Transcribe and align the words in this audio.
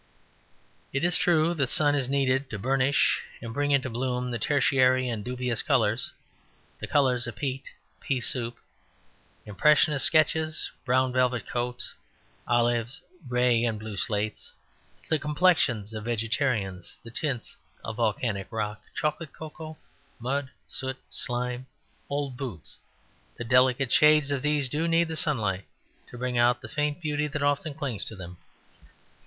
It 0.91 1.03
is 1.03 1.15
true 1.15 1.53
that 1.53 1.67
sun 1.67 1.93
is 1.93 2.09
needed 2.09 2.49
to 2.49 2.57
burnish 2.57 3.21
and 3.39 3.53
bring 3.53 3.69
into 3.69 3.87
bloom 3.87 4.31
the 4.31 4.39
tertiary 4.39 5.07
and 5.07 5.23
dubious 5.23 5.61
colours; 5.61 6.11
the 6.79 6.87
colour 6.87 7.17
of 7.23 7.35
peat, 7.35 7.69
pea 7.99 8.19
soup, 8.19 8.57
Impressionist 9.45 10.03
sketches, 10.03 10.71
brown 10.85 11.13
velvet 11.13 11.45
coats, 11.47 11.93
olives, 12.47 12.99
grey 13.29 13.63
and 13.63 13.77
blue 13.77 13.95
slates, 13.95 14.51
the 15.07 15.19
complexions 15.19 15.93
of 15.93 16.05
vegetarians, 16.05 16.97
the 17.03 17.11
tints 17.11 17.55
of 17.83 17.97
volcanic 17.97 18.47
rock, 18.51 18.81
chocolate, 18.95 19.31
cocoa, 19.33 19.77
mud, 20.17 20.49
soot, 20.67 20.97
slime, 21.11 21.67
old 22.09 22.35
boots; 22.35 22.79
the 23.37 23.43
delicate 23.43 23.91
shades 23.91 24.31
of 24.31 24.41
these 24.41 24.67
do 24.67 24.87
need 24.87 25.09
the 25.09 25.15
sunlight 25.15 25.65
to 26.07 26.17
bring 26.17 26.39
out 26.39 26.59
the 26.59 26.67
faint 26.67 26.99
beauty 27.03 27.27
that 27.27 27.43
often 27.43 27.75
clings 27.75 28.03
to 28.03 28.15
them. 28.15 28.37